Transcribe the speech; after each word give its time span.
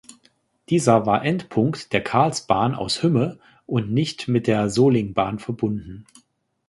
Dieser 0.69 1.05
war 1.05 1.23
Endpunkt 1.23 1.93
der 1.93 2.03
Carlsbahn 2.03 2.73
aus 2.73 3.03
Hümme 3.03 3.37
und 3.67 3.91
nicht 3.91 4.27
mit 4.27 4.47
der 4.47 4.67
Sollingbahn 4.67 5.37
verbunden. 5.37 6.07